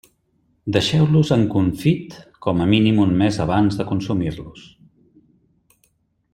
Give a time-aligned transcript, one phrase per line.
[0.77, 2.15] Deixeu-los en confit
[2.47, 4.67] com a mínim un mes abans de consumir-los.